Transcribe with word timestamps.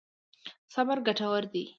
صبر 0.73 0.97
ګټور 1.07 1.43
دی. 1.53 1.65